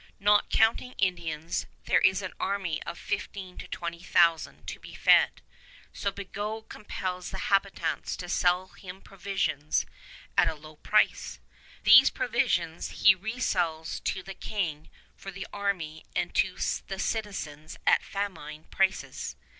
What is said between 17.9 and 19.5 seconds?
famine prices.